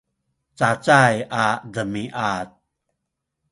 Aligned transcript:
cacay 0.57 1.15
a 1.43 1.45
demiad 1.73 2.47